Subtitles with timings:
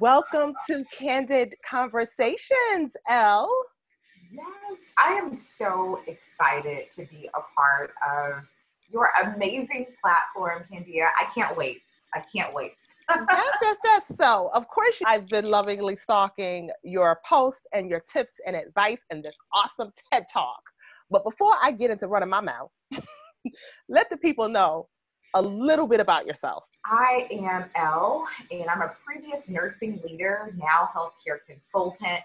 [0.00, 3.52] Welcome to Candid Conversations, Elle.
[4.30, 8.44] Yes, I am so excited to be a part of
[8.88, 11.08] your amazing platform, Candia.
[11.18, 11.82] I can't wait.
[12.14, 12.82] I can't wait.
[13.10, 14.02] yes, yes, yes.
[14.18, 19.22] So, of course, I've been lovingly stalking your posts and your tips and advice and
[19.22, 20.62] this awesome TED Talk.
[21.10, 22.70] But before I get into running my mouth,
[23.90, 24.88] let the people know
[25.34, 26.64] a little bit about yourself.
[26.90, 32.24] I am Elle, and I'm a previous nursing leader, now healthcare consultant,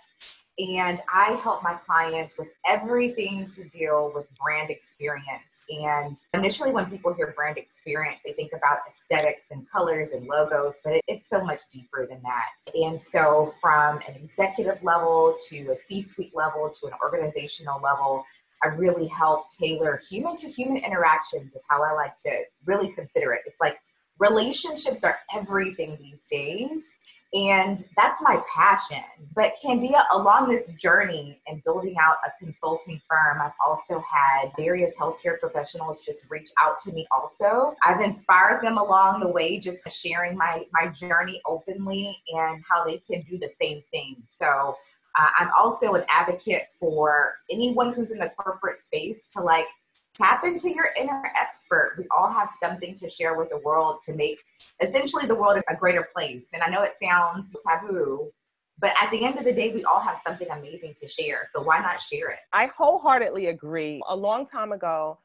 [0.58, 5.62] and I help my clients with everything to deal with brand experience.
[5.70, 10.74] And initially, when people hear brand experience, they think about aesthetics and colors and logos,
[10.84, 12.74] but it's so much deeper than that.
[12.74, 18.26] And so, from an executive level to a C suite level to an organizational level,
[18.64, 22.32] I really help tailor human to human interactions, is how I like to
[22.66, 23.42] really consider it.
[23.46, 23.78] It's like
[24.20, 26.96] relationships are everything these days.
[27.34, 29.04] And that's my passion.
[29.36, 34.94] But Candia, along this journey and building out a consulting firm, I've also had various
[34.98, 37.76] healthcare professionals just reach out to me also.
[37.84, 43.00] I've inspired them along the way, just sharing my, my journey openly and how they
[43.00, 44.16] can do the same thing.
[44.30, 44.78] So
[45.18, 49.68] uh, I'm also an advocate for anyone who's in the corporate space to like
[50.16, 51.96] tap into your inner expert.
[51.98, 54.42] We all have something to share with the world to make
[54.82, 56.48] essentially the world a greater place.
[56.54, 58.32] And I know it sounds taboo,
[58.80, 61.44] but at the end of the day, we all have something amazing to share.
[61.54, 62.40] So why not share it?
[62.54, 64.02] I wholeheartedly agree.
[64.08, 65.20] A long time ago,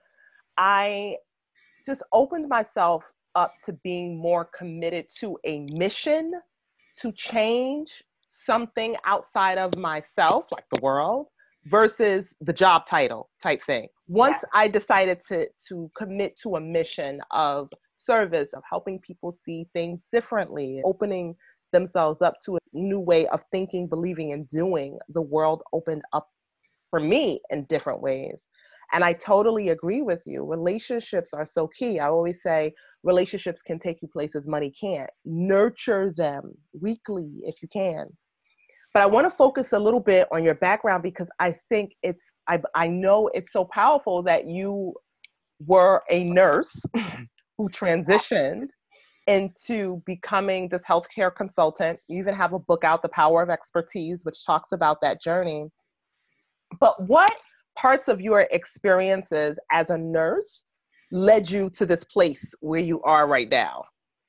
[0.56, 1.16] I
[1.86, 6.32] just opened myself up to being more committed to a mission
[7.00, 11.26] to change something outside of myself, like the world,
[11.66, 13.88] versus the job title type thing.
[14.08, 14.60] Once yeah.
[14.60, 17.68] I decided to to commit to a mission of
[18.04, 21.36] service, of helping people see things differently, opening
[21.72, 26.28] themselves up to a new way of thinking, believing, and doing, the world opened up
[26.88, 28.38] for me in different ways.
[28.92, 30.44] And I totally agree with you.
[30.44, 32.00] Relationships are so key.
[32.00, 35.10] I always say relationships can take you places money can't.
[35.24, 38.06] Nurture them weekly if you can.
[38.92, 42.24] But I want to focus a little bit on your background because I think it's,
[42.48, 44.94] I, I know it's so powerful that you
[45.64, 46.74] were a nurse
[47.58, 48.66] who transitioned
[49.26, 52.00] into becoming this healthcare consultant.
[52.08, 55.68] You even have a book out, The Power of Expertise, which talks about that journey.
[56.80, 57.32] But what
[57.76, 60.64] parts of your experiences as a nurse
[61.12, 63.84] led you to this place where you are right now?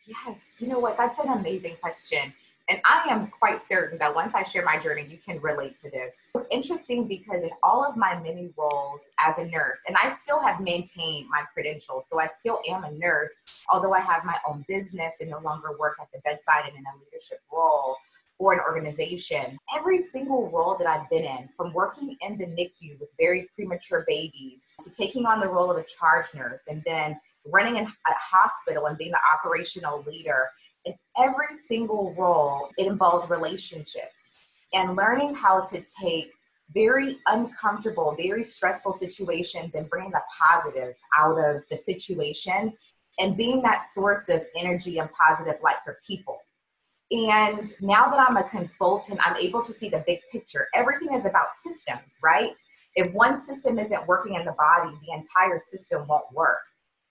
[0.06, 0.98] Yes, you know what?
[0.98, 2.34] That's an amazing question.
[2.70, 5.90] And I am quite certain that once I share my journey, you can relate to
[5.90, 6.30] this.
[6.36, 10.42] It's interesting because in all of my many roles as a nurse, and I still
[10.42, 13.34] have maintained my credentials, so I still am a nurse,
[13.70, 16.84] although I have my own business and no longer work at the bedside and in
[16.84, 17.98] a leadership role
[18.42, 19.58] or an organization.
[19.78, 24.04] Every single role that I've been in, from working in the NICU with very premature
[24.08, 28.88] babies to taking on the role of a charge nurse and then running a hospital
[28.88, 30.50] and being the operational leader
[30.86, 36.32] in every single role, it involved relationships and learning how to take
[36.74, 42.74] very uncomfortable, very stressful situations and bring the positive out of the situation
[43.20, 46.38] and being that source of energy and positive light for people.
[47.12, 50.68] And now that I'm a consultant, I'm able to see the big picture.
[50.74, 52.58] Everything is about systems, right?
[52.96, 56.62] If one system isn't working in the body, the entire system won't work.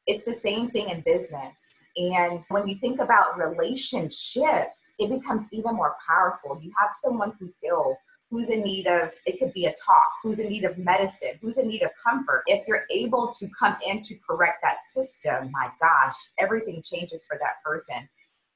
[0.07, 1.85] It's the same thing in business.
[1.97, 6.61] And when you think about relationships, it becomes even more powerful.
[6.63, 7.97] You have someone who's ill,
[8.31, 11.59] who's in need of, it could be a talk, who's in need of medicine, who's
[11.59, 12.45] in need of comfort.
[12.47, 17.39] If you're able to come in to correct that system, my gosh, everything changes for
[17.39, 18.09] that person.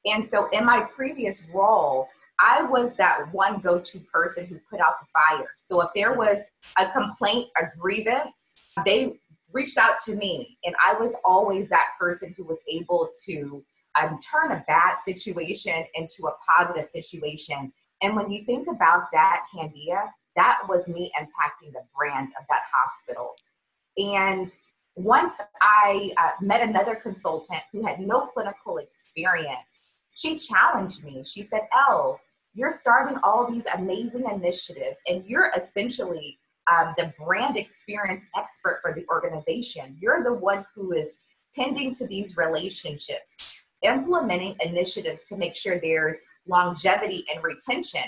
[0.07, 2.09] And so in my previous role,
[2.41, 5.49] I was that one go to person who put out the fire.
[5.57, 6.43] So if there was
[6.79, 9.15] a complaint, a grievance, they
[9.55, 13.65] reached out to me and i was always that person who was able to
[14.01, 17.73] um, turn a bad situation into a positive situation.
[18.03, 22.63] And when you think about that candia that was me impacting the brand of that
[22.73, 23.35] hospital.
[23.97, 24.55] And
[24.97, 31.25] once i uh, met another consultant who had no clinical experience she challenged me.
[31.25, 32.21] She said elle
[32.57, 36.39] you're starting all these amazing initiatives and you're essentially
[36.71, 39.97] um, the brand experience expert for the organization.
[40.01, 41.21] You're the one who is
[41.53, 43.33] tending to these relationships,
[43.83, 46.17] implementing initiatives to make sure there's
[46.47, 48.03] longevity and retention.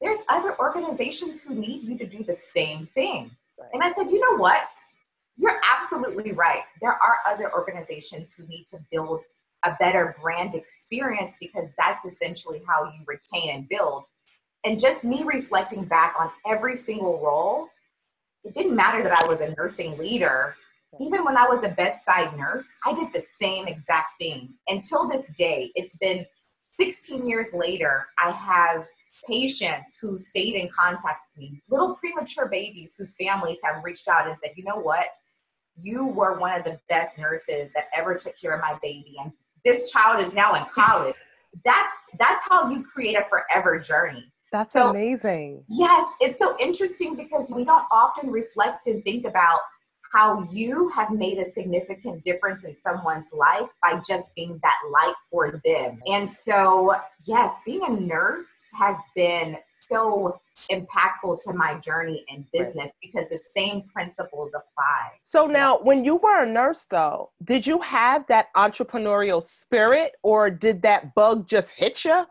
[0.00, 3.30] There's other organizations who need you to do the same thing.
[3.72, 4.70] And I said, you know what?
[5.36, 6.62] You're absolutely right.
[6.80, 9.22] There are other organizations who need to build
[9.64, 14.06] a better brand experience because that's essentially how you retain and build.
[14.64, 17.68] And just me reflecting back on every single role,
[18.44, 20.56] it didn't matter that I was a nursing leader.
[21.00, 24.54] Even when I was a bedside nurse, I did the same exact thing.
[24.68, 26.24] Until this day, it's been
[26.70, 28.86] 16 years later, I have
[29.28, 34.28] patients who stayed in contact with me, little premature babies whose families have reached out
[34.28, 35.06] and said, you know what?
[35.80, 39.16] You were one of the best nurses that ever took care of my baby.
[39.22, 39.32] And
[39.64, 41.16] this child is now in college.
[41.64, 44.32] That's that's how you create a forever journey.
[44.54, 45.64] That's so, amazing.
[45.68, 49.58] Yes, it's so interesting because we don't often reflect and think about
[50.12, 55.16] how you have made a significant difference in someone's life by just being that light
[55.28, 56.00] for them.
[56.06, 56.94] And so,
[57.26, 58.46] yes, being a nurse
[58.78, 60.40] has been so
[60.70, 65.18] impactful to my journey in business because the same principles apply.
[65.24, 70.48] So now when you were a nurse though, did you have that entrepreneurial spirit or
[70.48, 72.24] did that bug just hit you?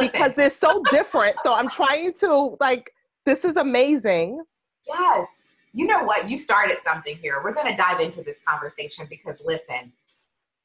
[0.00, 1.36] Because they're so different.
[1.42, 2.92] so I'm trying to like
[3.26, 4.42] this is amazing.
[4.86, 5.28] Yes.
[5.72, 6.28] You know what?
[6.28, 7.40] You started something here.
[7.44, 9.92] We're going to dive into this conversation because listen,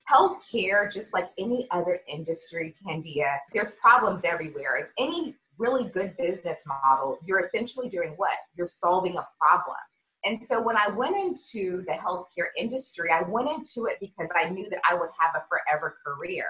[0.09, 4.77] healthcare, just like any other industry, Candia, there's problems everywhere.
[4.77, 8.33] And any really good business model, you're essentially doing what?
[8.55, 9.77] You're solving a problem.
[10.25, 14.49] And so when I went into the healthcare industry, I went into it because I
[14.49, 16.45] knew that I would have a forever career.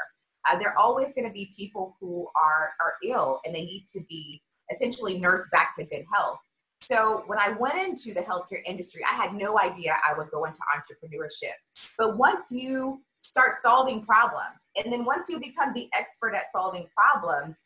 [0.48, 3.86] Uh, there are always going to be people who are, are ill and they need
[3.88, 6.40] to be essentially nursed back to good health.
[6.82, 10.46] So when I went into the healthcare industry, I had no idea I would go
[10.46, 11.54] into entrepreneurship.
[11.98, 16.86] But once you start solving problems, and then once you become the expert at solving
[16.96, 17.58] problems,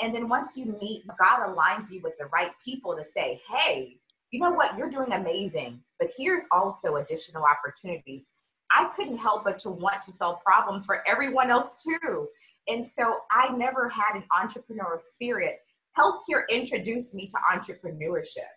[0.00, 3.96] and then once you meet, God aligns you with the right people to say, hey,
[4.30, 8.26] you know what, you're doing amazing, but here's also additional opportunities.
[8.70, 12.28] I couldn't help but to want to solve problems for everyone else too.
[12.68, 15.60] And so I never had an entrepreneurial spirit.
[15.96, 18.50] Healthcare introduced me to entrepreneurship.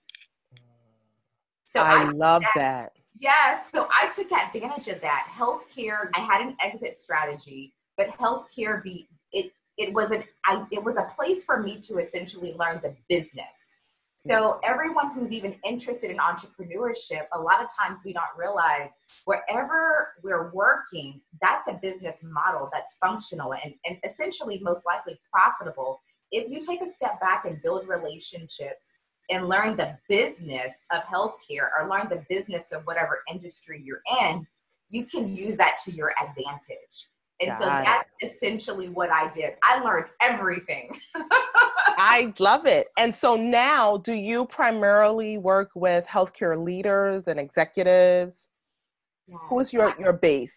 [1.66, 2.52] So I, I love that.
[2.56, 2.92] that.
[3.19, 3.69] Yes.
[3.72, 5.28] So I took advantage of that.
[5.34, 10.84] Healthcare, I had an exit strategy, but healthcare be it it was an I it
[10.84, 13.61] was a place for me to essentially learn the business.
[14.23, 18.91] So everyone who's even interested in entrepreneurship, a lot of times we don't realize
[19.25, 26.01] wherever we're working, that's a business model that's functional and, and essentially most likely profitable.
[26.31, 28.89] If you take a step back and build relationships
[29.31, 34.45] and learn the business of healthcare or learn the business of whatever industry you're in,
[34.89, 37.07] you can use that to your advantage.
[37.41, 39.53] And Got so that's essentially what I did.
[39.63, 40.91] I learned everything.
[42.03, 42.88] I love it.
[42.98, 48.38] And so now, do you primarily work with healthcare leaders and executives?
[49.27, 50.56] Yes, Who is your, your base?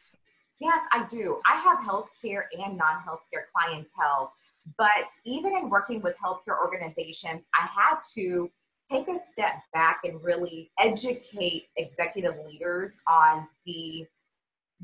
[0.58, 1.40] Yes, I do.
[1.46, 4.32] I have healthcare and non healthcare clientele.
[4.78, 8.50] But even in working with healthcare organizations, I had to
[8.90, 14.06] take a step back and really educate executive leaders on the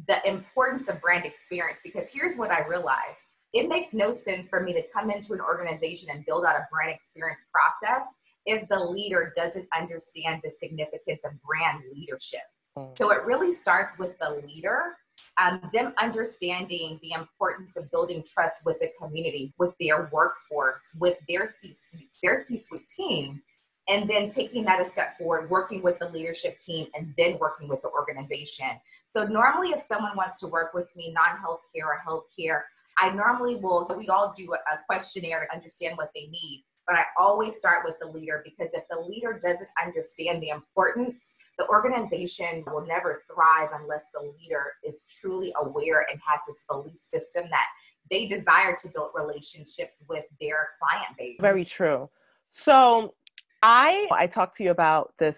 [0.08, 3.29] the importance of brand experience because here's what I realized.
[3.52, 6.67] It makes no sense for me to come into an organization and build out a
[6.70, 8.06] brand experience process
[8.47, 12.41] if the leader doesn't understand the significance of brand leadership.
[12.79, 12.97] Mm.
[12.97, 14.97] So it really starts with the leader,
[15.41, 21.19] um, them understanding the importance of building trust with the community, with their workforce, with
[21.29, 21.75] their C
[22.23, 23.43] their C-suite team,
[23.88, 27.69] and then taking that a step forward, working with the leadership team, and then working
[27.69, 28.71] with the organization.
[29.14, 32.62] So normally, if someone wants to work with me, non-healthcare or healthcare,
[33.00, 33.90] I normally will.
[33.97, 37.95] We all do a questionnaire to understand what they need, but I always start with
[38.00, 43.71] the leader because if the leader doesn't understand the importance, the organization will never thrive
[43.80, 47.66] unless the leader is truly aware and has this belief system that
[48.11, 51.37] they desire to build relationships with their client base.
[51.40, 52.11] Very true.
[52.50, 53.14] So
[53.62, 55.37] I I talked to you about this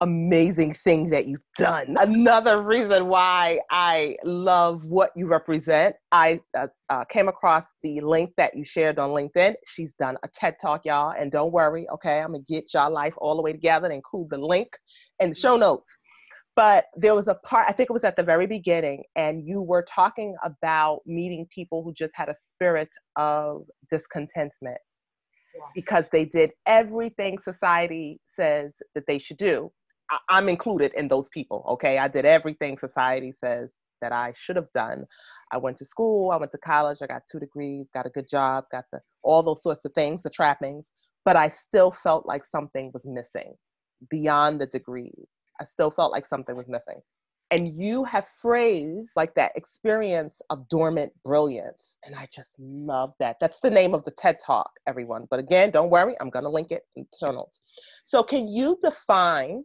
[0.00, 1.96] amazing thing that you've done.
[2.00, 5.94] Another reason why I love what you represent.
[6.10, 9.54] I uh, uh, came across the link that you shared on LinkedIn.
[9.66, 13.14] She's done a TED Talk, y'all, and don't worry, okay, I'm gonna get y'all life
[13.18, 14.68] all the way together and include the link
[15.18, 15.88] in the show notes.
[16.56, 19.62] But there was a part, I think it was at the very beginning, and you
[19.62, 24.78] were talking about meeting people who just had a spirit of discontentment
[25.74, 29.70] because they did everything society says that they should do.
[30.10, 31.98] I- am included in those people, okay?
[31.98, 35.06] I did everything society says that I should have done.
[35.52, 38.28] I went to school, I went to college, I got two degrees, got a good
[38.28, 40.84] job, got the all those sorts of things, the trappings,
[41.24, 43.54] but I still felt like something was missing
[44.10, 45.26] beyond the degrees.
[45.60, 47.00] I still felt like something was missing.
[47.52, 51.98] And you have phrased like that experience of dormant brilliance.
[52.04, 53.36] And I just love that.
[53.40, 55.26] That's the name of the TED Talk, everyone.
[55.30, 57.60] But again, don't worry, I'm going to link it in the show notes.
[58.04, 59.64] So, can you define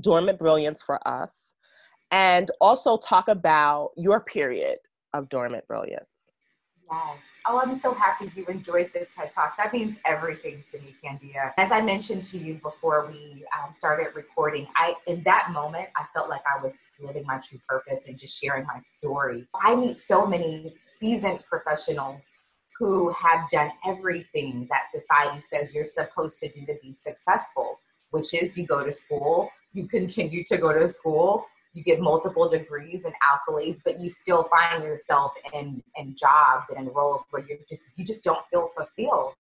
[0.00, 1.54] dormant brilliance for us
[2.10, 4.78] and also talk about your period
[5.12, 6.06] of dormant brilliance?
[6.90, 7.18] Yes.
[7.48, 9.56] Oh, I'm so happy you enjoyed the TED Talk.
[9.56, 11.52] That means everything to me, Candia.
[11.58, 16.06] As I mentioned to you before we um, started recording, I in that moment I
[16.12, 19.46] felt like I was living my true purpose and just sharing my story.
[19.54, 22.36] I meet so many seasoned professionals
[22.80, 27.78] who have done everything that society says you're supposed to do to be successful,
[28.10, 32.48] which is you go to school, you continue to go to school, you get multiple
[32.48, 37.44] degrees and accolades, but you still find yourself in, in jobs and in roles where
[37.46, 39.34] you just you just don't feel fulfilled,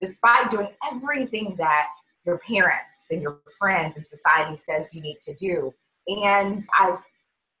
[0.00, 1.88] despite doing everything that
[2.24, 5.72] your parents and your friends and society says you need to do.
[6.08, 6.96] And I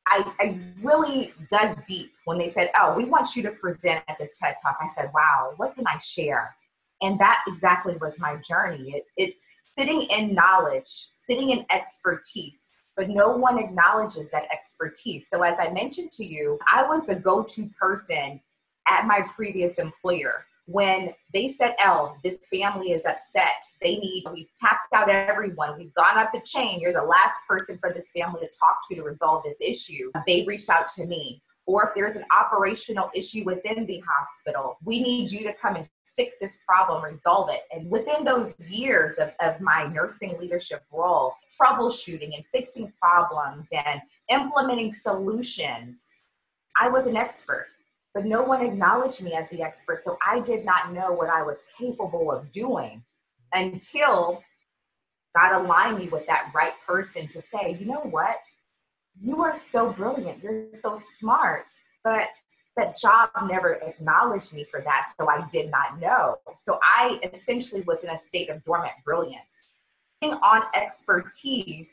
[0.08, 4.18] I, I really dug deep when they said, Oh, we want you to present at
[4.18, 4.78] this TED Talk.
[4.80, 6.56] I said, Wow, what can I share?
[7.02, 8.92] And that exactly was my journey.
[8.92, 12.60] It, it's sitting in knowledge, sitting in expertise,
[12.96, 15.26] but no one acknowledges that expertise.
[15.32, 18.40] So, as I mentioned to you, I was the go to person
[18.88, 20.44] at my previous employer.
[20.66, 23.64] When they said, "Elle, this family is upset.
[23.80, 25.76] They need, we've tapped out everyone.
[25.76, 26.78] We've gone up the chain.
[26.80, 30.12] You're the last person for this family to talk to to resolve this issue.
[30.26, 31.42] They reached out to me.
[31.66, 35.88] Or if there's an operational issue within the hospital, we need you to come and
[36.16, 37.62] fix this problem, resolve it.
[37.72, 44.00] And within those years of, of my nursing leadership role, troubleshooting and fixing problems and
[44.30, 46.10] implementing solutions,
[46.80, 47.66] I was an expert.
[48.14, 49.98] But no one acknowledged me as the expert.
[50.04, 53.02] So I did not know what I was capable of doing
[53.54, 54.42] until
[55.34, 58.36] God aligned me with that right person to say, you know what?
[59.20, 60.42] You are so brilliant.
[60.42, 61.70] You're so smart.
[62.04, 62.28] But
[62.76, 66.36] that job never acknowledged me for that, so I did not know.
[66.62, 69.68] So I essentially was in a state of dormant brilliance.
[70.20, 71.90] Being on expertise,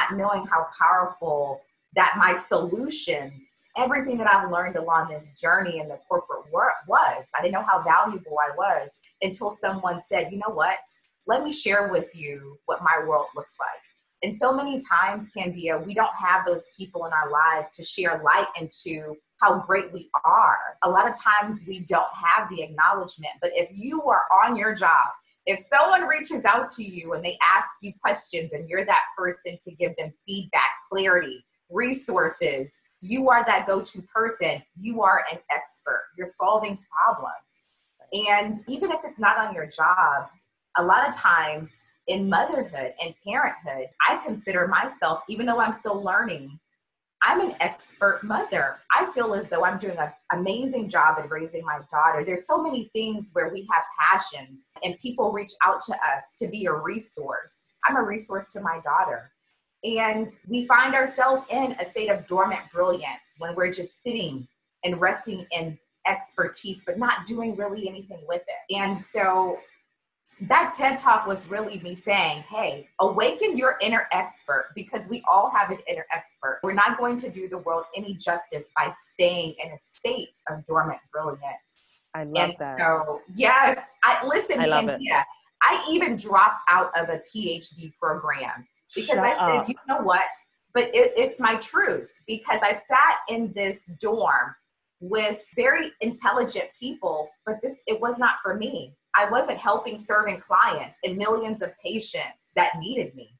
[0.00, 1.60] not knowing how powerful
[1.94, 7.24] that my solutions, everything that I've learned along this journey in the corporate world was,
[7.38, 8.90] I didn't know how valuable I was
[9.22, 10.78] until someone said, you know what,
[11.26, 13.80] let me share with you what my world looks like.
[14.22, 18.22] And so many times, Candia, we don't have those people in our lives to share
[18.24, 20.58] light into how great we are.
[20.84, 24.74] A lot of times we don't have the acknowledgement, but if you are on your
[24.74, 25.08] job,
[25.46, 29.56] if someone reaches out to you and they ask you questions and you're that person
[29.60, 34.62] to give them feedback, clarity, resources, you are that go to person.
[34.80, 36.06] You are an expert.
[36.16, 37.32] You're solving problems.
[38.12, 40.28] And even if it's not on your job,
[40.76, 41.70] a lot of times
[42.08, 46.58] in motherhood and parenthood, I consider myself, even though I'm still learning,
[47.22, 48.78] I'm an expert mother.
[48.92, 52.24] I feel as though I'm doing an amazing job in raising my daughter.
[52.24, 56.48] There's so many things where we have passions and people reach out to us to
[56.48, 57.72] be a resource.
[57.84, 59.32] I'm a resource to my daughter.
[59.82, 64.46] And we find ourselves in a state of dormant brilliance when we're just sitting
[64.84, 68.76] and resting in expertise, but not doing really anything with it.
[68.76, 69.58] And so
[70.42, 75.50] that TED talk was really me saying, hey, awaken your inner expert because we all
[75.50, 76.60] have an inner expert.
[76.62, 80.64] We're not going to do the world any justice by staying in a state of
[80.66, 82.02] dormant brilliance.
[82.14, 82.78] I love and that.
[82.78, 85.22] So, yes, I listen, I love yeah,
[85.62, 89.68] I even dropped out of a PhD program because Shut I said, up.
[89.68, 90.28] you know what?
[90.72, 94.54] But it, it's my truth because I sat in this dorm
[95.00, 98.94] with very intelligent people, but this it was not for me.
[99.16, 103.30] I wasn't helping serving clients and millions of patients that needed me.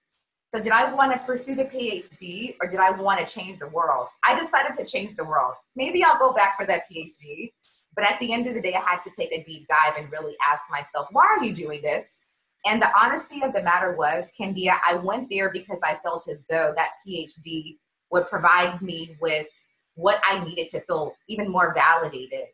[0.55, 3.69] So, did I want to pursue the PhD or did I want to change the
[3.69, 4.09] world?
[4.25, 5.55] I decided to change the world.
[5.75, 7.53] Maybe I'll go back for that PhD.
[7.95, 10.11] But at the end of the day, I had to take a deep dive and
[10.11, 12.21] really ask myself, why are you doing this?
[12.65, 16.45] And the honesty of the matter was, Candia, I went there because I felt as
[16.49, 17.77] though that PhD
[18.11, 19.47] would provide me with
[19.95, 22.49] what I needed to feel even more validated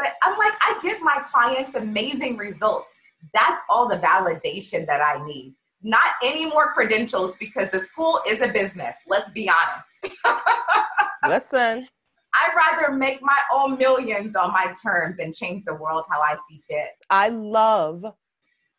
[0.00, 2.96] but I'm like, I give my clients amazing results.
[3.34, 5.54] That's all the validation that I need.
[5.82, 8.96] Not any more credentials because the school is a business.
[9.06, 10.16] Let's be honest.
[11.52, 11.86] Listen.
[12.32, 16.36] I'd rather make my own millions on my terms and change the world how I
[16.48, 16.90] see fit.
[17.10, 18.04] I love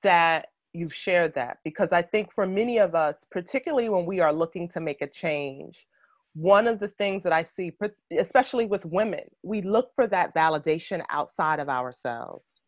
[0.04, 4.34] that you've shared that because I think for many of us, particularly when we are
[4.34, 5.86] looking to make a change,
[6.33, 7.73] one of the things that I see,
[8.17, 12.61] especially with women, we look for that validation outside of ourselves.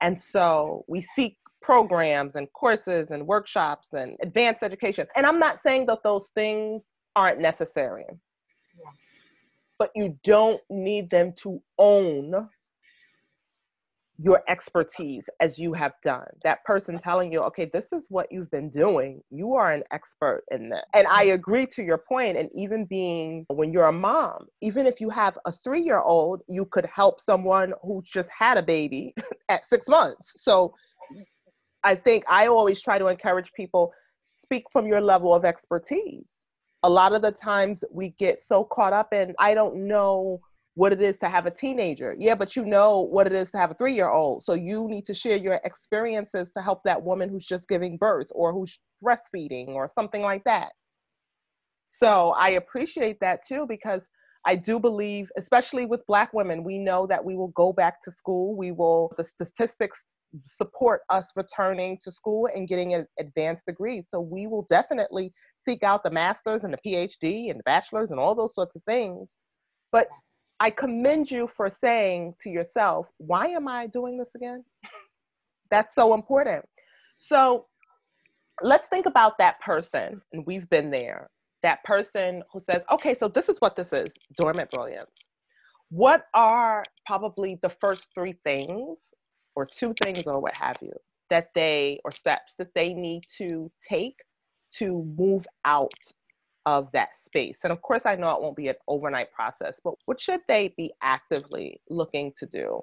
[0.00, 5.06] And so we seek programs and courses and workshops and advanced education.
[5.16, 6.82] And I'm not saying that those things
[7.16, 8.04] aren't necessary.
[8.08, 8.94] Yes.
[9.78, 12.48] But you don't need them to own
[14.22, 16.26] your expertise as you have done.
[16.44, 19.20] That person telling you, okay, this is what you've been doing.
[19.30, 20.82] You are an expert in this.
[20.94, 21.34] And I mm-hmm.
[21.34, 22.36] agree to your point.
[22.36, 26.42] And even being when you're a mom, even if you have a three year old,
[26.48, 29.14] you could help someone who just had a baby
[29.48, 30.32] at six months.
[30.36, 30.72] So
[31.82, 33.92] I think I always try to encourage people
[34.34, 36.24] speak from your level of expertise.
[36.84, 40.40] A lot of the times we get so caught up in, I don't know
[40.74, 42.16] what it is to have a teenager.
[42.18, 44.42] Yeah, but you know what it is to have a three year old.
[44.42, 48.26] So you need to share your experiences to help that woman who's just giving birth
[48.32, 50.72] or who's breastfeeding or something like that.
[51.90, 54.02] So I appreciate that too because
[54.46, 58.10] I do believe, especially with Black women, we know that we will go back to
[58.10, 58.56] school.
[58.56, 60.02] We will, the statistics
[60.56, 64.02] support us returning to school and getting an advanced degree.
[64.08, 65.32] So we will definitely
[65.64, 68.82] seek out the master's and the PhD and the bachelor's and all those sorts of
[68.82, 69.28] things.
[69.92, 70.08] But
[70.64, 74.64] I commend you for saying to yourself, why am I doing this again?
[75.70, 76.64] That's so important.
[77.18, 77.66] So
[78.62, 81.28] let's think about that person, and we've been there.
[81.62, 85.10] That person who says, okay, so this is what this is dormant brilliance.
[85.90, 88.96] What are probably the first three things,
[89.54, 90.94] or two things, or what have you,
[91.28, 94.16] that they, or steps that they need to take
[94.78, 95.92] to move out
[96.66, 97.56] of that space?
[97.62, 100.74] And of course, I know it won't be an overnight process, but what should they
[100.76, 102.82] be actively looking to do?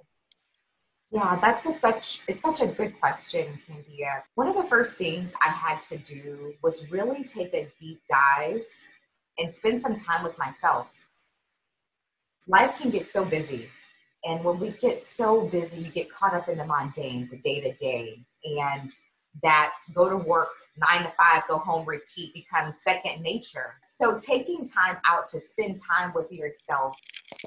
[1.11, 4.23] Yeah, that's a such it's such a good question, Candia.
[4.35, 8.61] One of the first things I had to do was really take a deep dive
[9.38, 10.88] and spend some time with myself.
[12.47, 13.67] Life can get so busy.
[14.23, 17.59] And when we get so busy, you get caught up in the mundane, the day
[17.59, 18.95] to day, and
[19.43, 23.75] that go to work nine to five, go home, repeat becomes second nature.
[23.88, 26.95] So taking time out to spend time with yourself,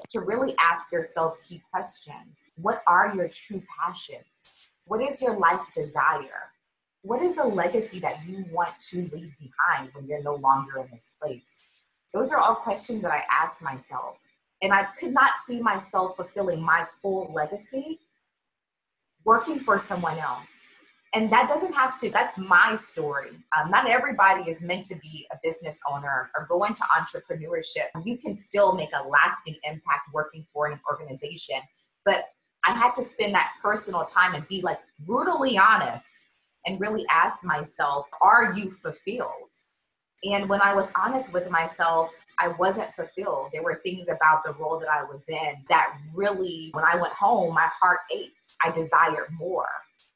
[0.09, 2.39] to really ask yourself key questions.
[2.55, 4.61] What are your true passions?
[4.87, 6.51] What is your life's desire?
[7.01, 10.87] What is the legacy that you want to leave behind when you're no longer in
[10.91, 11.73] this place?
[12.13, 14.17] Those are all questions that I ask myself.
[14.61, 17.99] And I could not see myself fulfilling my full legacy
[19.25, 20.67] working for someone else
[21.15, 25.25] and that doesn't have to that's my story um, not everybody is meant to be
[25.31, 30.45] a business owner or go into entrepreneurship you can still make a lasting impact working
[30.53, 31.57] for an organization
[32.03, 32.25] but
[32.67, 36.25] i had to spend that personal time and be like brutally honest
[36.65, 39.31] and really ask myself are you fulfilled
[40.23, 43.51] and when i was honest with myself I wasn't fulfilled.
[43.53, 47.13] There were things about the role that I was in that really, when I went
[47.13, 48.45] home, my heart ached.
[48.61, 49.69] I desired more.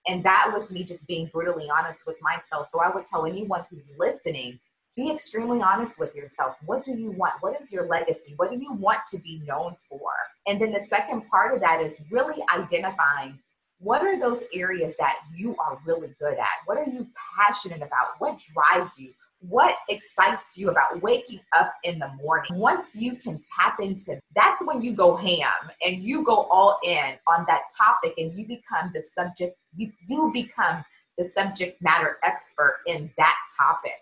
[0.07, 2.67] And that was me just being brutally honest with myself.
[2.67, 4.59] So I would tell anyone who's listening
[4.99, 6.55] be extremely honest with yourself.
[6.65, 7.33] What do you want?
[7.39, 8.33] What is your legacy?
[8.35, 10.11] What do you want to be known for?
[10.47, 13.39] And then the second part of that is really identifying
[13.79, 16.47] what are those areas that you are really good at?
[16.65, 17.07] What are you
[17.37, 18.19] passionate about?
[18.19, 19.13] What drives you?
[19.41, 22.55] What excites you about waking up in the morning.
[22.55, 27.15] Once you can tap into that's when you go ham and you go all in
[27.27, 30.83] on that topic and you become the subject, you, you become
[31.17, 33.99] the subject matter expert in that topic.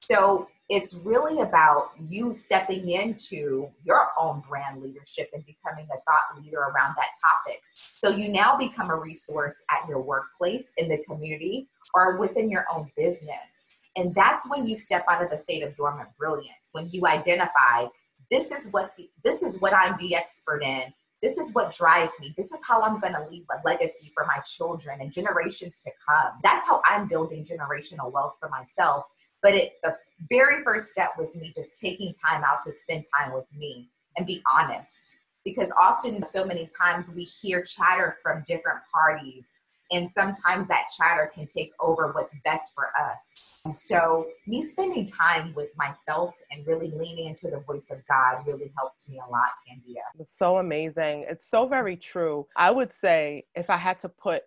[0.00, 6.42] So it's really about you stepping into your own brand leadership and becoming a thought
[6.42, 7.60] leader around that topic.
[7.94, 12.66] So you now become a resource at your workplace, in the community, or within your
[12.72, 13.66] own business.
[13.96, 17.86] And that's when you step out of the state of dormant brilliance, when you identify
[18.30, 20.92] this is what the, this is what I'm the expert in.
[21.22, 22.32] This is what drives me.
[22.36, 25.90] This is how I'm going to leave a legacy for my children and generations to
[26.08, 26.32] come.
[26.42, 29.04] That's how I'm building generational wealth for myself.
[29.42, 29.94] But it, the
[30.30, 34.26] very first step was me just taking time out to spend time with me and
[34.26, 35.16] be honest.
[35.44, 39.50] Because often, so many times, we hear chatter from different parties
[39.90, 43.60] and sometimes that chatter can take over what's best for us.
[43.64, 48.46] And so, me spending time with myself and really leaning into the voice of God
[48.46, 50.02] really helped me a lot, Candia.
[50.18, 51.26] It's so amazing.
[51.28, 52.46] It's so very true.
[52.56, 54.42] I would say if I had to put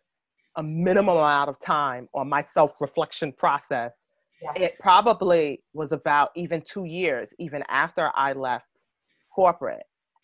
[0.55, 3.91] a minimum amount of time on my self reflection process,
[4.41, 4.71] yes.
[4.71, 8.65] it probably was about even two years, even after I left
[9.33, 9.83] corporate.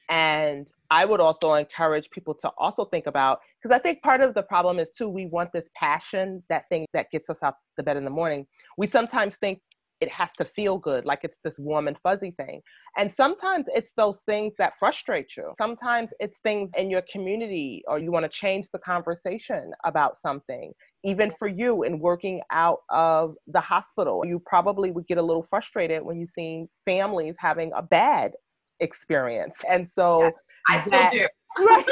[0.10, 4.34] And I would also encourage people to also think about because I think part of
[4.34, 7.84] the problem is too we want this passion, that thing that gets us out the
[7.84, 8.48] bed in the morning.
[8.78, 9.60] We sometimes think
[10.02, 12.62] it has to feel good, like it's this warm and fuzzy thing.
[12.98, 15.52] And sometimes it's those things that frustrate you.
[15.58, 20.72] Sometimes it's things in your community or you want to change the conversation about something.
[21.04, 25.44] even for you in working out of the hospital, you probably would get a little
[25.44, 28.34] frustrated when you see families having a bad
[28.80, 29.56] experience.
[29.70, 30.30] And so yeah,
[30.70, 31.28] I that, still
[31.58, 31.66] do.
[31.66, 31.86] Right.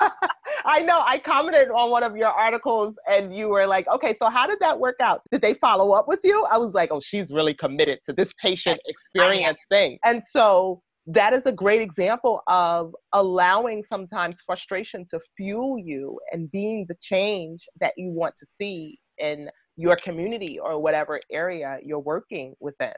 [0.64, 1.02] I know.
[1.04, 4.58] I commented on one of your articles and you were like, okay, so how did
[4.60, 5.22] that work out?
[5.30, 6.44] Did they follow up with you?
[6.50, 9.98] I was like, oh, she's really committed to this patient experience thing.
[10.04, 16.50] And so that is a great example of allowing sometimes frustration to fuel you and
[16.50, 22.00] being the change that you want to see in your community or whatever area you're
[22.00, 22.92] working within.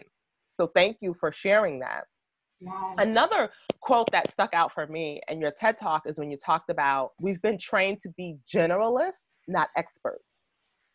[0.57, 2.05] So thank you for sharing that.
[2.99, 6.71] Another quote that stuck out for me in your TED talk is when you talked
[6.71, 10.25] about we've been trained to be generalists, not experts.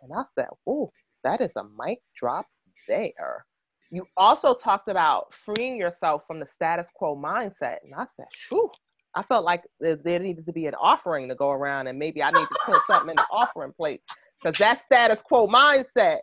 [0.02, 0.92] And I said, oh,
[1.24, 2.46] that is a mic drop
[2.88, 3.46] there.
[3.92, 7.78] You also talked about freeing yourself from the status quo mindset.
[7.84, 8.70] And I said, shoo,
[9.16, 12.32] I felt like there needed to be an offering to go around, and maybe I
[12.32, 14.02] need to put something in the offering plate
[14.42, 16.20] because that status quo mindset,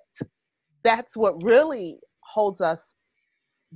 [0.83, 2.81] that's what really holds us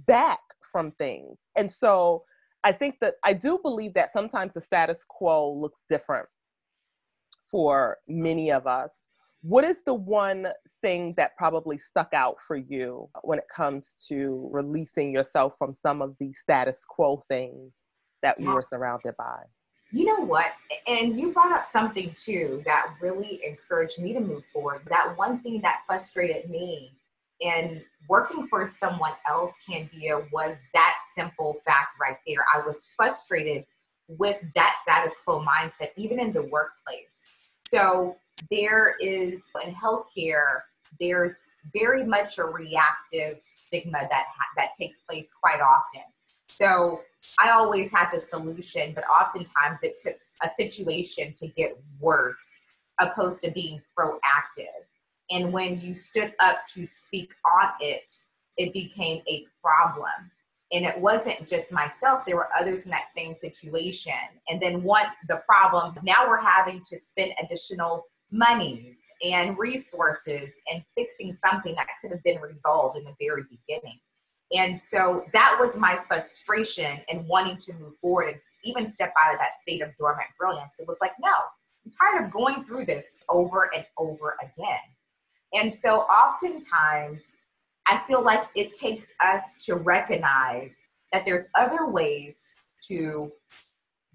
[0.09, 0.41] back
[0.75, 1.39] from things.
[1.55, 2.25] And so
[2.65, 6.27] I think that I do believe that sometimes the status quo looks different
[7.49, 8.91] for many of us.
[9.43, 10.49] What is the one
[10.83, 16.03] thing that probably stuck out for you when it comes to releasing yourself from some
[16.03, 17.73] of the status quo things
[18.23, 19.43] that you were surrounded by?
[19.93, 20.47] You know what?
[20.89, 24.81] And you brought up something too that really encouraged me to move forward.
[24.89, 26.97] That one thing that frustrated me
[27.45, 32.45] in working for someone else, Candia, was that simple fact right there.
[32.53, 33.65] I was frustrated
[34.09, 37.43] with that status quo mindset, even in the workplace.
[37.71, 38.17] So
[38.51, 40.63] there is in healthcare
[41.01, 41.35] there's
[41.73, 44.25] very much a reactive stigma that
[44.57, 46.03] that takes place quite often.
[46.49, 47.01] So
[47.41, 52.39] I always had the solution, but oftentimes it took a situation to get worse
[53.01, 54.85] opposed to being proactive.
[55.31, 58.11] And when you stood up to speak on it,
[58.57, 60.31] it became a problem.
[60.73, 64.13] And it wasn't just myself, there were others in that same situation.
[64.49, 70.83] And then once the problem, now we're having to spend additional monies and resources and
[70.97, 74.01] fixing something that could have been resolved in the very beginning.
[74.57, 79.35] And so that was my frustration and wanting to move forward and even step out
[79.35, 80.77] of that state of dormant brilliance.
[80.79, 81.33] It was like, no,
[81.85, 84.79] I'm tired of going through this over and over again.
[85.55, 87.33] And so oftentimes,
[87.87, 90.75] I feel like it takes us to recognize
[91.13, 92.55] that there's other ways
[92.89, 93.31] to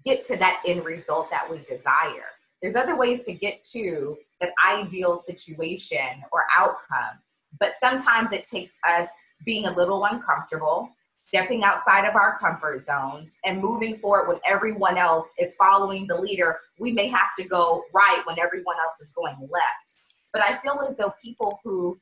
[0.04, 2.30] get to that end result that we desire.
[2.62, 7.18] There's other ways to get to that ideal situation or outcome.
[7.58, 9.08] But sometimes it takes us
[9.44, 10.90] being a little uncomfortable,
[11.24, 16.20] stepping outside of our comfort zones, and moving forward when everyone else is following the
[16.20, 16.58] leader.
[16.78, 20.09] We may have to go right when everyone else is going left.
[20.32, 22.00] But I feel as though people who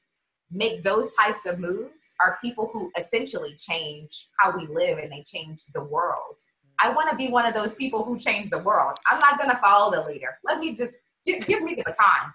[0.50, 5.22] make those types of moves are people who essentially change how we live and they
[5.26, 6.36] change the world.
[6.80, 8.98] I want to be one of those people who change the world.
[9.10, 10.38] I'm not going to follow the leader.
[10.44, 10.92] Let me just
[11.26, 12.32] give, give me the baton.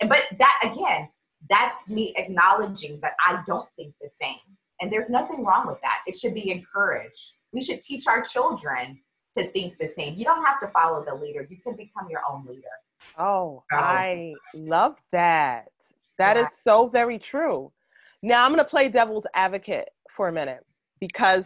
[0.08, 1.08] but that again,
[1.48, 4.38] that's me acknowledging that I don't think the same.
[4.80, 5.98] And there's nothing wrong with that.
[6.06, 7.34] It should be encouraged.
[7.52, 9.00] We should teach our children
[9.36, 10.14] to think the same.
[10.16, 11.46] You don't have to follow the leader.
[11.48, 12.62] You can become your own leader.
[13.18, 15.68] Oh, I love that.
[16.18, 16.44] That yeah.
[16.44, 17.72] is so very true.
[18.22, 20.64] Now I'm going to play devil's advocate for a minute
[21.00, 21.44] because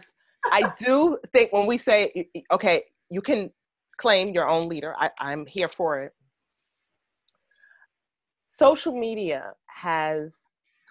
[0.51, 3.51] I do think when we say, okay, you can
[3.97, 6.13] claim your own leader, I, I'm here for it.
[8.57, 10.31] Social media has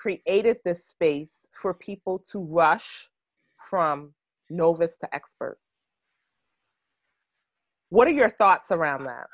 [0.01, 3.09] created this space for people to rush
[3.71, 4.13] from
[4.51, 5.59] novice to expert.
[7.89, 9.27] What are your thoughts around that?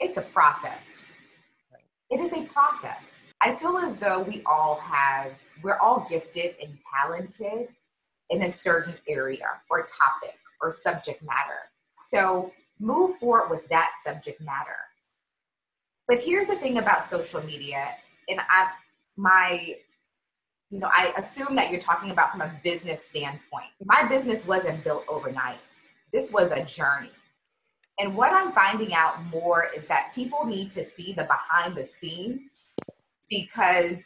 [0.00, 0.86] It's a process.
[2.10, 3.26] It is a process.
[3.40, 7.68] I feel as though we all have, we're all gifted and talented
[8.30, 11.70] in a certain area or topic or subject matter.
[11.98, 14.76] So move forward with that subject matter.
[16.06, 17.88] But here's the thing about social media,
[18.28, 18.70] and I
[19.16, 19.76] my
[20.70, 23.66] you know, I assume that you're talking about from a business standpoint.
[23.84, 25.58] My business wasn't built overnight.
[26.12, 27.10] This was a journey.
[27.98, 31.86] And what I'm finding out more is that people need to see the behind the
[31.86, 32.56] scenes
[33.30, 34.02] because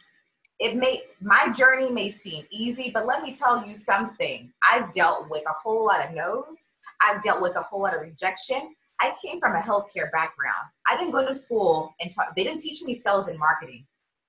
[0.59, 4.51] it may my journey may seem easy, but let me tell you something.
[4.69, 6.69] I've dealt with a whole lot of no's.
[7.01, 8.75] I've dealt with a whole lot of rejection.
[9.01, 10.67] I came from a healthcare background.
[10.87, 13.85] I didn't go to school and they didn't teach me sales and marketing.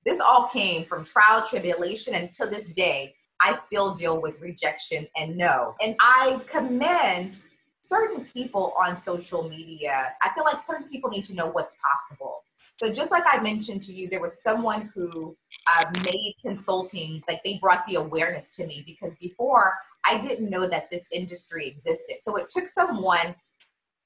[0.06, 5.06] This all came from trial tribulation, and to this day, I still deal with rejection
[5.16, 5.74] and no.
[5.82, 7.40] And I commend
[7.82, 10.12] certain people on social media.
[10.22, 12.42] I feel like certain people need to know what's possible.
[12.76, 17.42] So just like I mentioned to you, there was someone who uh, made consulting, like
[17.44, 19.74] they brought the awareness to me because before
[20.06, 22.16] I didn't know that this industry existed.
[22.22, 23.34] So it took someone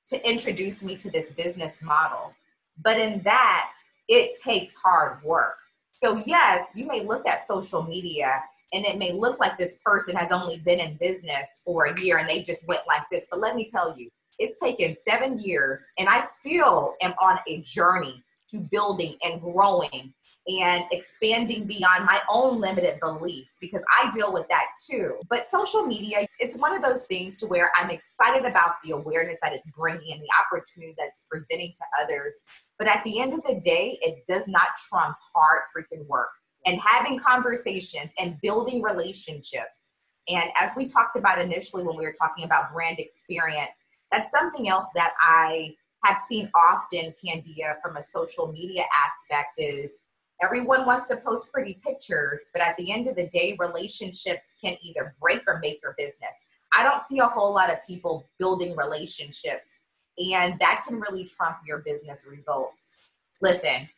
[0.06, 2.34] to introduce me to this business model.
[2.82, 3.74] But in that,
[4.08, 5.56] it takes hard work.
[5.92, 8.42] So, yes, you may look at social media
[8.74, 12.18] and it may look like this person has only been in business for a year
[12.18, 13.26] and they just went like this.
[13.30, 17.60] But let me tell you, it's taken seven years and I still am on a
[17.60, 20.12] journey to building and growing
[20.46, 25.14] and expanding beyond my own limited beliefs because I deal with that too.
[25.30, 29.38] But social media, it's one of those things to where I'm excited about the awareness
[29.42, 32.34] that it's bringing and the opportunity that's presenting to others.
[32.78, 36.28] But at the end of the day, it does not trump hard freaking work
[36.66, 39.90] and having conversations and building relationships.
[40.29, 44.68] And as we talked about initially when we were talking about brand experience, that's something
[44.68, 45.74] else that I
[46.05, 49.98] have seen often, Candia, from a social media aspect is
[50.42, 54.77] everyone wants to post pretty pictures, but at the end of the day, relationships can
[54.83, 56.37] either break or make your business.
[56.77, 59.70] I don't see a whole lot of people building relationships,
[60.18, 62.94] and that can really trump your business results.
[63.40, 63.88] Listen,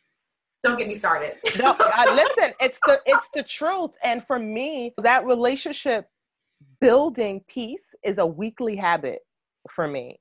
[0.63, 1.35] don't get me started.
[1.59, 6.07] no, uh, listen, it's the it's the truth, and for me, that relationship
[6.81, 9.19] building piece is a weekly habit
[9.73, 10.19] for me.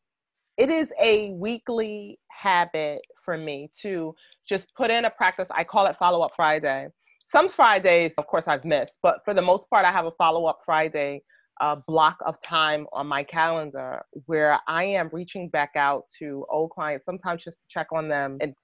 [0.56, 4.14] It is a weekly habit for me to
[4.48, 5.48] just put in a practice.
[5.50, 6.88] I call it follow up Friday.
[7.26, 10.46] Some Fridays, of course, I've missed, but for the most part, I have a follow
[10.46, 11.22] up Friday
[11.60, 16.70] uh, block of time on my calendar where I am reaching back out to old
[16.70, 18.38] clients, sometimes just to check on them.
[18.40, 18.54] And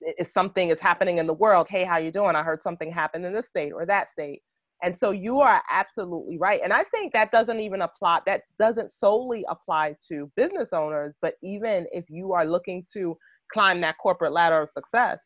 [0.00, 2.36] if something is happening in the world, hey, how you doing?
[2.36, 4.42] I heard something happened in this state or that state.
[4.82, 6.60] And so you are absolutely right.
[6.62, 11.34] And I think that doesn't even apply, that doesn't solely apply to business owners, but
[11.42, 13.16] even if you are looking to
[13.52, 15.18] climb that corporate ladder of success.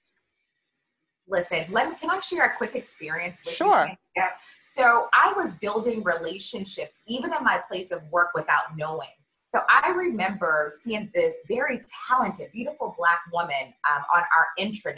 [1.29, 3.89] Listen, let me can I share a quick experience with sure.
[3.89, 3.97] you?
[4.17, 4.29] Yeah.
[4.61, 9.09] So I was building relationships even in my place of work without knowing.
[9.55, 14.97] So I remember seeing this very talented, beautiful black woman um, on our intranet.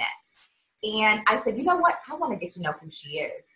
[0.82, 1.96] And I said, you know what?
[2.10, 3.46] I want to get to know who she is.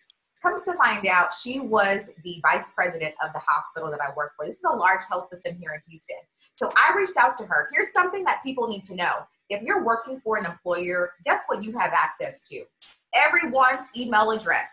[0.41, 4.33] Comes to find out, she was the vice president of the hospital that I work
[4.37, 4.45] for.
[4.45, 6.17] This is a large health system here in Houston.
[6.51, 7.69] So I reached out to her.
[7.73, 9.25] Here's something that people need to know.
[9.49, 12.63] If you're working for an employer, guess what you have access to?
[13.15, 14.71] Everyone's email address.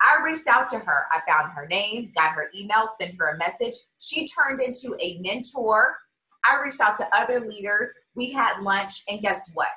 [0.00, 1.06] I reached out to her.
[1.12, 3.74] I found her name, got her email, sent her a message.
[3.98, 5.96] She turned into a mentor.
[6.44, 7.90] I reached out to other leaders.
[8.14, 9.68] We had lunch, and guess what?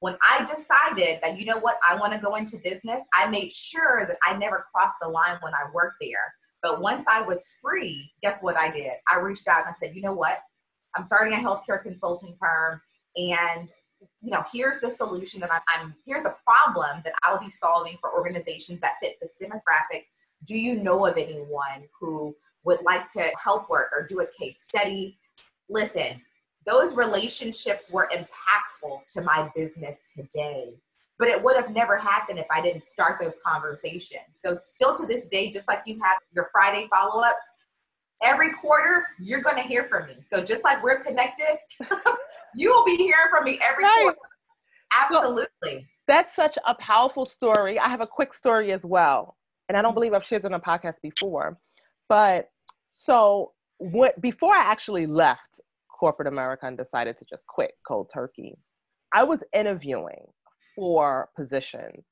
[0.00, 3.50] When I decided that, you know what, I want to go into business, I made
[3.50, 6.34] sure that I never crossed the line when I worked there.
[6.62, 8.92] But once I was free, guess what I did?
[9.10, 10.38] I reached out and I said, you know what?
[10.96, 12.80] I'm starting a healthcare consulting firm
[13.18, 13.68] and
[14.20, 17.96] you know here's the solution that I'm, I'm here's a problem that i'll be solving
[18.00, 20.02] for organizations that fit this demographic.
[20.44, 24.60] Do you know of anyone who would like to help work or do a case
[24.60, 25.18] study?
[25.68, 26.20] Listen
[26.66, 30.74] those relationships were impactful to my business today
[31.18, 34.36] but it would have never happened if i didn't start those conversations.
[34.38, 37.42] So still to this day just like you have your friday follow-ups
[38.22, 40.16] every quarter you're going to hear from me.
[40.20, 41.56] So just like we're connected
[42.54, 44.02] you will be hearing from me every right.
[44.02, 44.18] quarter.
[45.00, 45.48] Absolutely.
[45.64, 47.78] so that's such a powerful story.
[47.78, 49.36] I have a quick story as well
[49.68, 51.58] and i don't believe i've shared it on a podcast before
[52.08, 52.48] but
[52.92, 58.56] so what before i actually left corporate america and decided to just quit cold turkey
[59.12, 60.26] i was interviewing
[60.74, 62.04] for positions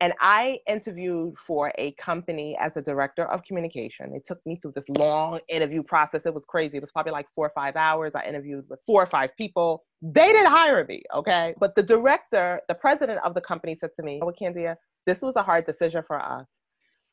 [0.00, 4.14] and I interviewed for a company as a director of communication.
[4.14, 6.26] It took me through this long interview process.
[6.26, 6.76] It was crazy.
[6.76, 8.12] It was probably like four or five hours.
[8.14, 9.84] I interviewed with four or five people.
[10.02, 11.54] They didn't hire me, okay?
[11.58, 15.34] But the director, the president of the company said to me, Oh, Candia, this was
[15.36, 16.44] a hard decision for us,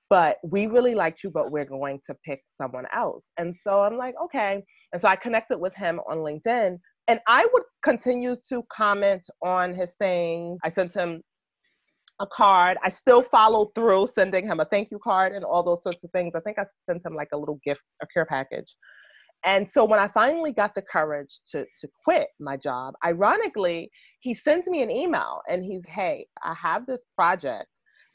[0.10, 3.24] but we really liked you, but we're going to pick someone else.
[3.38, 4.62] And so I'm like, okay.
[4.92, 9.74] And so I connected with him on LinkedIn and I would continue to comment on
[9.74, 10.60] his things.
[10.64, 11.22] I sent him
[12.20, 12.78] a card.
[12.84, 16.12] I still followed through sending him a thank you card and all those sorts of
[16.12, 16.34] things.
[16.36, 18.68] I think I sent him like a little gift, a care package.
[19.46, 24.34] And so when I finally got the courage to, to quit my job, ironically, he
[24.34, 27.68] sends me an email and he's, hey, I have this project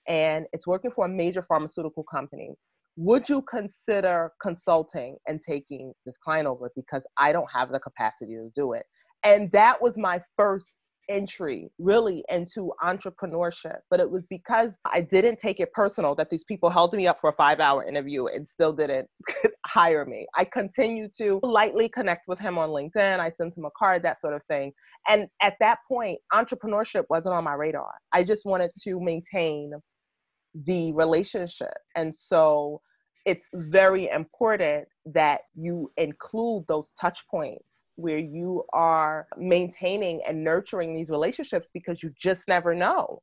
[0.08, 2.54] and it's working for a major pharmaceutical company.
[2.96, 8.32] Would you consider consulting and taking this client over because I don't have the capacity
[8.32, 8.86] to do it?
[9.22, 10.74] And that was my first
[11.08, 16.44] entry really into entrepreneurship, but it was because I didn't take it personal that these
[16.44, 19.08] people held me up for a five hour interview and still didn't
[19.66, 20.26] hire me.
[20.36, 23.20] I continued to lightly connect with him on LinkedIn.
[23.20, 24.72] I sent him a card, that sort of thing.
[25.08, 27.92] And at that point, entrepreneurship wasn't on my radar.
[28.12, 29.72] I just wanted to maintain
[30.66, 31.74] the relationship.
[31.96, 32.80] And so
[33.24, 37.67] it's very important that you include those touch points
[37.98, 43.20] where you are maintaining and nurturing these relationships because you just never know.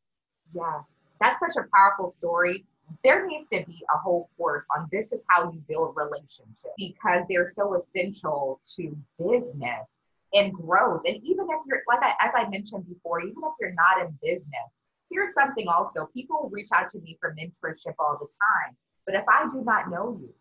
[0.53, 0.83] Yes,
[1.21, 2.65] that's such a powerful story.
[3.01, 7.23] There needs to be a whole course on this is how you build relationships because
[7.29, 9.95] they're so essential to business
[10.33, 11.03] and growth.
[11.05, 14.19] And even if you're, like I, as I mentioned before, even if you're not in
[14.21, 14.69] business,
[15.09, 18.75] here's something also people reach out to me for mentorship all the time.
[19.05, 20.33] But if I do not know you,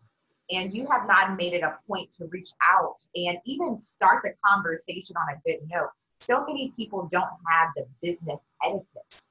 [0.51, 4.31] and you have not made it a point to reach out and even start the
[4.45, 5.89] conversation on a good note.
[6.19, 9.25] So many people don't have the business etiquette,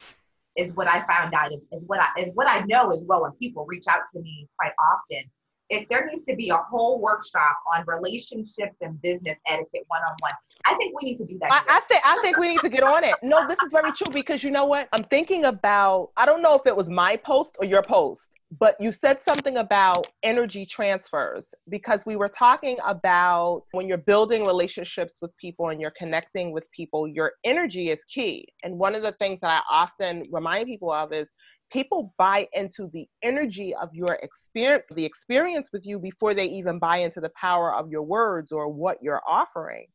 [0.56, 1.50] is what I found out.
[1.72, 3.22] Is what I is what I know as well.
[3.22, 5.30] When people reach out to me quite often,
[5.70, 10.14] if there needs to be a whole workshop on relationships and business etiquette one on
[10.20, 10.32] one,
[10.66, 11.50] I think we need to do that.
[11.50, 13.14] I, I, think I think we need to get on it.
[13.22, 14.88] No, this is very true because you know what?
[14.92, 16.10] I'm thinking about.
[16.16, 19.56] I don't know if it was my post or your post, but you said something
[19.56, 25.80] about energy transfers because we were talking about when you're building relationships with people and
[25.80, 28.46] you're connecting with people, your energy is key.
[28.62, 31.26] And one of the things that I often remind people of is
[31.72, 36.78] people buy into the energy of your experience, the experience with you before they even
[36.78, 39.86] buy into the power of your words or what you're offering.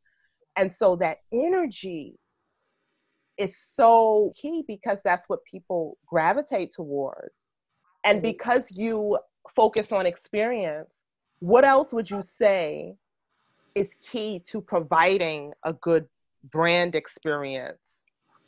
[0.57, 2.17] And so that energy
[3.37, 7.38] is so key because that's what people gravitate towards.
[8.03, 8.31] And mm-hmm.
[8.31, 9.17] because you
[9.55, 10.89] focus on experience,
[11.39, 12.95] what else would you say
[13.75, 16.07] is key to providing a good
[16.51, 17.79] brand experience?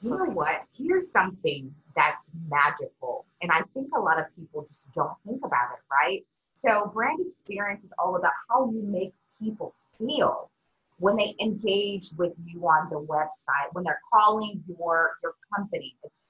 [0.02, 0.64] You know what?
[0.76, 3.26] Here's something that's magical.
[3.42, 6.26] And I think a lot of people just don't think about it, right?
[6.54, 10.50] So, brand experience is all about how you make people feel
[10.98, 15.96] when they engage with you on the website, when they're calling your your company.
[16.04, 16.22] It's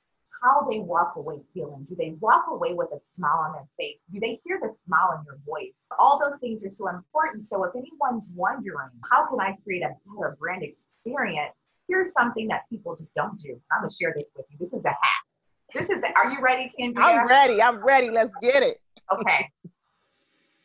[0.41, 1.85] how they walk away feeling.
[1.87, 4.01] Do they walk away with a smile on their face?
[4.09, 5.85] Do they hear the smile in your voice?
[5.99, 7.43] All those things are so important.
[7.43, 11.53] So if anyone's wondering, how can I create a better brand experience?
[11.87, 13.59] Here's something that people just don't do.
[13.71, 14.57] I'm gonna share this with you.
[14.59, 15.25] This is the hack.
[15.73, 16.11] This is the.
[16.15, 17.03] Are you ready, Kendria?
[17.03, 17.61] I'm ready.
[17.61, 18.09] I'm ready.
[18.09, 18.79] Let's get it.
[19.11, 19.49] Okay.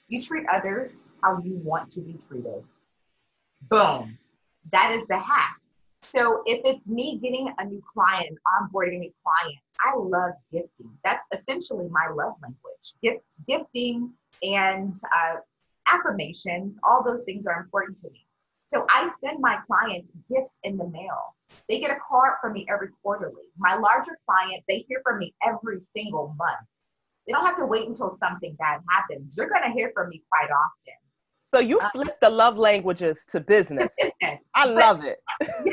[0.09, 0.91] you treat others
[1.23, 2.65] how you want to be treated.
[3.69, 4.19] Boom.
[4.73, 5.57] That is the hack.
[6.03, 10.91] So if it's me getting a new client, onboarding a new client, I love gifting.
[11.05, 12.95] That's essentially my love language.
[13.03, 15.37] Gift, gifting and uh,
[15.93, 18.25] affirmations, all those things are important to me.
[18.69, 21.37] So I send my clients gifts in the mail.
[21.69, 23.45] They get a card from me every quarterly.
[23.57, 26.67] My larger clients, they hear from me every single month.
[27.27, 29.37] They don't have to wait until something bad happens.
[29.37, 30.95] You're going to hear from me quite often.
[31.57, 33.85] So you uh, flip the love languages to business.
[33.85, 34.47] To business.
[34.55, 35.23] I but, love it.
[35.65, 35.73] yeah,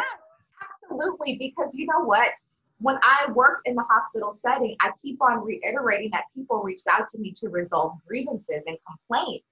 [0.63, 2.32] Absolutely, because you know what?
[2.80, 7.10] When I worked in the hospital setting, I keep on reiterating that people reached out
[7.10, 9.46] to me to resolve grievances and complaints.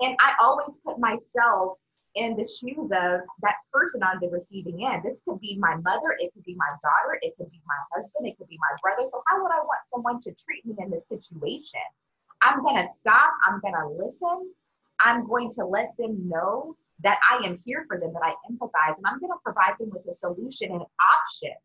[0.00, 1.78] And I always put myself
[2.14, 5.02] in the shoes of that person on the receiving end.
[5.02, 8.28] This could be my mother, it could be my daughter, it could be my husband,
[8.28, 9.08] it could be my brother.
[9.10, 11.80] So, how would I want someone to treat me in this situation?
[12.42, 14.52] I'm going to stop, I'm going to listen,
[15.02, 18.96] I'm going to let them know that I am here for them, that I empathize,
[18.96, 21.58] and I'm going to provide them with a solution and options.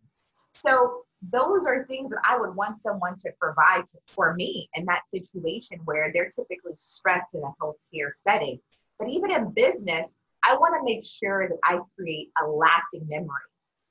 [0.51, 5.01] So those are things that I would want someone to provide for me in that
[5.13, 8.59] situation where they're typically stressed in a healthcare setting.
[8.99, 13.27] But even in business, I want to make sure that I create a lasting memory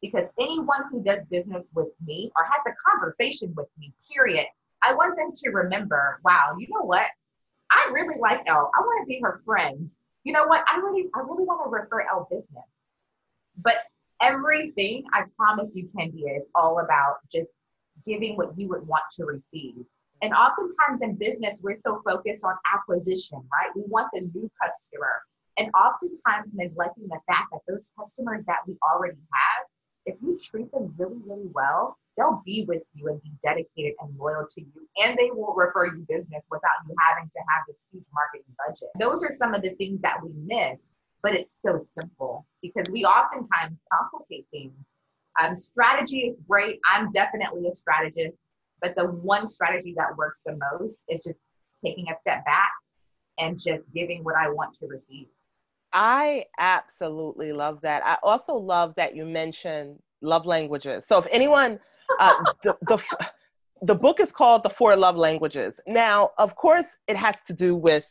[0.01, 4.47] because anyone who does business with me or has a conversation with me, period,
[4.83, 7.07] I want them to remember, wow, you know what?
[7.71, 8.71] I really like Elle.
[8.75, 9.91] I want to be her friend
[10.27, 10.65] you know what?
[10.67, 12.67] I really, I really want to refer our business.
[13.63, 13.77] But
[14.21, 17.51] everything I promise you, Kendia, is all about just
[18.05, 19.85] giving what you would want to receive.
[20.23, 23.71] And oftentimes in business, we're so focused on acquisition, right?
[23.77, 25.23] We want the new customer.
[25.59, 29.67] And oftentimes neglecting the fact that those customers that we already have,
[30.07, 34.17] if you treat them really, really well, they'll be with you and be dedicated and
[34.19, 37.87] loyal to you and they will refer you business without you having to have this
[37.93, 40.89] huge marketing budget those are some of the things that we miss
[41.23, 44.73] but it's so simple because we oftentimes complicate things
[45.41, 48.37] um, strategy is great i'm definitely a strategist
[48.81, 51.39] but the one strategy that works the most is just
[51.85, 52.71] taking a step back
[53.39, 55.27] and just giving what i want to receive
[55.93, 58.05] I absolutely love that.
[58.05, 61.05] I also love that you mentioned love languages.
[61.09, 61.81] So if anyone,
[62.21, 63.03] uh, the, the,
[63.83, 65.75] the book is called The Four Love Languages.
[65.87, 68.07] Now, of course, it has to do with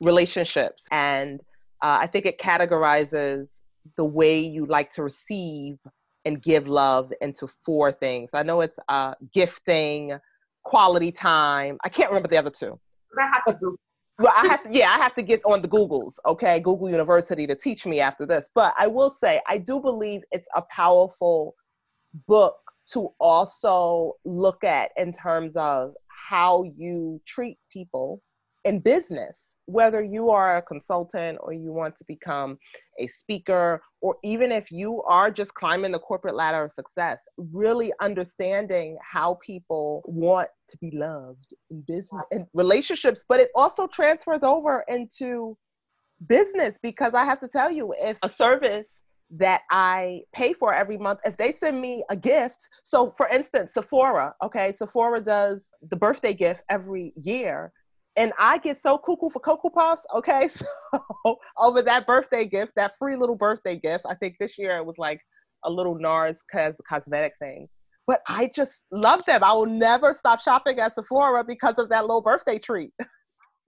[0.00, 0.82] relationships.
[0.90, 1.40] And
[1.82, 3.48] uh, I think it categorizes
[3.96, 5.78] the way you like to receive
[6.24, 8.30] and give love into four things.
[8.34, 10.18] I know it's uh, gifting,
[10.64, 11.78] quality time.
[11.82, 12.78] I can't remember the other two.
[13.18, 13.78] I have to Google.
[14.18, 17.46] Well, I have to, yeah, I have to get on the Googles, okay, Google University
[17.46, 18.50] to teach me after this.
[18.54, 21.54] But I will say, I do believe it's a powerful
[22.28, 22.56] book
[22.92, 28.20] to also look at in terms of how you treat people
[28.64, 29.36] in business
[29.70, 32.58] whether you are a consultant or you want to become
[32.98, 37.92] a speaker, or even if you are just climbing the corporate ladder of success, really
[38.00, 44.42] understanding how people want to be loved in business and relationships, but it also transfers
[44.42, 45.56] over into
[46.26, 48.88] business because I have to tell you, if a service
[49.38, 53.72] that I pay for every month, if they send me a gift, so for instance,
[53.74, 57.72] Sephora, okay, Sephora does the birthday gift every year
[58.16, 60.50] and I get so cuckoo for Cocoa Puffs, okay?
[61.24, 64.84] So over that birthday gift, that free little birthday gift, I think this year it
[64.84, 65.20] was like
[65.64, 67.68] a little NARS cos- cosmetic thing.
[68.06, 69.44] But I just love them.
[69.44, 72.92] I will never stop shopping at Sephora because of that little birthday treat.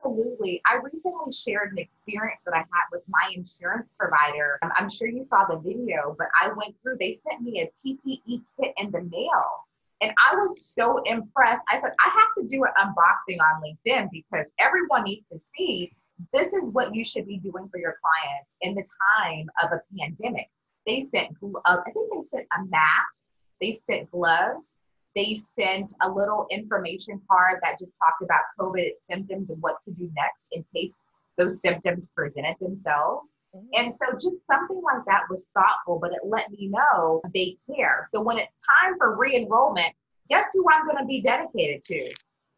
[0.05, 0.61] Absolutely.
[0.67, 4.59] I recently shared an experience that I had with my insurance provider.
[4.77, 8.43] I'm sure you saw the video, but I went through, they sent me a PPE
[8.57, 9.67] kit in the mail
[10.03, 11.63] and I was so impressed.
[11.69, 15.93] I said, I have to do an unboxing on LinkedIn because everyone needs to see
[16.33, 18.85] this is what you should be doing for your clients in the
[19.17, 20.51] time of a pandemic.
[20.87, 23.29] They sent, uh, I think they sent a mask,
[23.61, 24.75] they sent gloves,
[25.15, 29.91] they sent a little information card that just talked about COVID symptoms and what to
[29.93, 31.03] do next in case
[31.37, 33.31] those symptoms presented themselves.
[33.55, 33.67] Mm-hmm.
[33.75, 38.03] And so just something like that was thoughtful, but it let me know they care.
[38.11, 39.93] So when it's time for re-enrollment,
[40.29, 42.13] guess who I'm going to be dedicated to?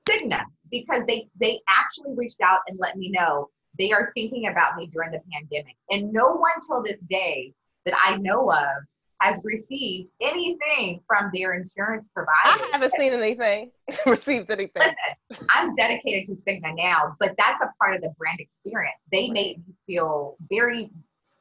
[0.09, 3.49] Cigna, because they they actually reached out and let me know
[3.79, 5.77] they are thinking about me during the pandemic.
[5.91, 7.53] And no one till this day
[7.85, 8.85] that I know of
[9.25, 12.35] has received anything from their insurance provider.
[12.45, 13.71] I haven't seen anything,
[14.07, 14.83] received anything.
[15.31, 18.99] Listen, I'm dedicated to Cigna now, but that's a part of the brand experience.
[19.11, 20.91] They made me feel very,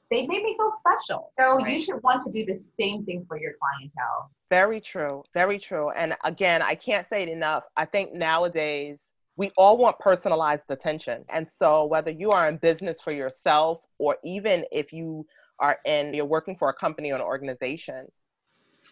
[0.09, 1.33] they made me feel special.
[1.37, 1.69] So right.
[1.69, 4.31] you should want to do the same thing for your clientele.
[4.49, 5.23] Very true.
[5.33, 5.89] Very true.
[5.91, 7.63] And again, I can't say it enough.
[7.75, 8.97] I think nowadays,
[9.35, 11.25] we all want personalized attention.
[11.27, 15.25] And so, whether you are in business for yourself or even if you
[15.63, 18.05] are in, you're working for a company or an organization,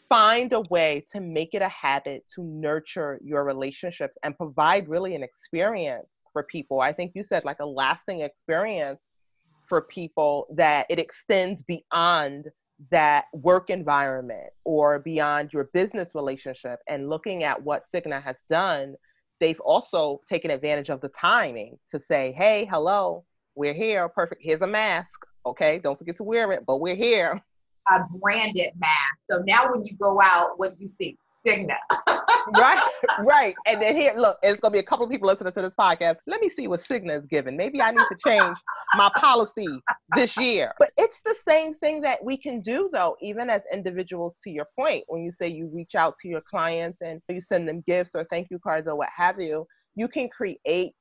[0.07, 5.13] find a way to make it a habit to nurture your relationships and provide really
[5.13, 6.79] an experience for people.
[6.79, 9.01] I think you said like a lasting experience
[9.67, 12.47] for people that it extends beyond
[12.89, 18.95] that work environment or beyond your business relationship and looking at what Cigna has done,
[19.41, 24.61] they've also taken advantage of the timing to say, hey, hello, we're here, perfect, here's
[24.61, 27.41] a mask Okay, don't forget to wear it, but we're here.
[27.89, 29.17] A branded mask.
[29.29, 31.17] So now when you go out, what do you see?
[31.45, 31.75] Cigna.
[32.55, 32.81] right,
[33.21, 33.55] right.
[33.65, 36.17] And then here, look, it's gonna be a couple of people listening to this podcast.
[36.27, 37.57] Let me see what Cigna is giving.
[37.57, 38.55] Maybe I need to change
[38.95, 39.67] my policy
[40.15, 40.73] this year.
[40.77, 44.67] But it's the same thing that we can do though, even as individuals, to your
[44.77, 48.11] point, when you say you reach out to your clients and you send them gifts
[48.13, 49.65] or thank you cards or what have you,
[49.95, 50.95] you can create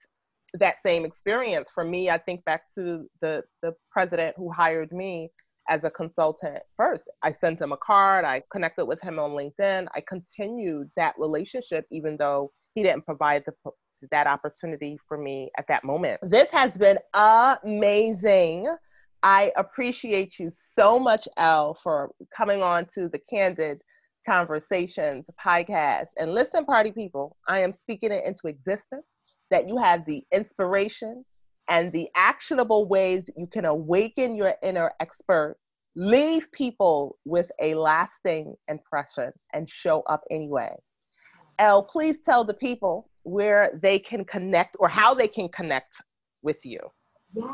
[0.55, 1.71] that same experience.
[1.75, 5.31] For me, I think back to the the president who hired me
[5.69, 7.05] as a consultant first.
[7.23, 9.87] I sent him a card, I connected with him on LinkedIn.
[9.95, 13.71] I continued that relationship even though he didn't provide the
[14.11, 16.21] that opportunity for me at that moment.
[16.23, 18.75] This has been amazing.
[19.23, 23.83] I appreciate you so much, Elle, for coming on to the Candid
[24.27, 26.07] Conversations podcast.
[26.17, 29.05] And listen, party people, I am speaking it into existence
[29.51, 31.25] that you have the inspiration
[31.69, 35.57] and the actionable ways you can awaken your inner expert,
[35.95, 40.75] leave people with a lasting impression, and show up anyway.
[41.59, 46.03] Elle, please tell the people where they can connect or how they can connect
[46.43, 46.81] with you.
[47.33, 47.47] Yes,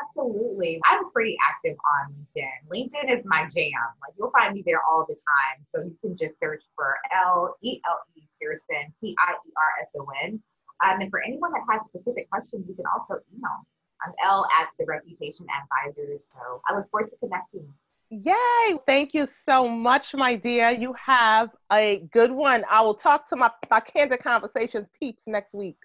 [0.00, 0.80] absolutely.
[0.88, 2.70] I'm pretty active on LinkedIn.
[2.72, 3.72] LinkedIn is my jam.
[4.00, 5.66] Like you'll find me there all the time.
[5.74, 9.82] So you can just search for L E L E Pierson, P I E R
[9.82, 10.40] S O N.
[10.82, 13.66] Um, and for anyone that has specific questions, you can also email.
[14.04, 16.20] I'm Elle at the Reputation Advisors.
[16.32, 17.66] So I look forward to connecting.
[18.10, 18.78] Yay!
[18.86, 20.70] Thank you so much, my dear.
[20.70, 22.64] You have a good one.
[22.70, 25.78] I will talk to my, my Candid Conversations peeps next week.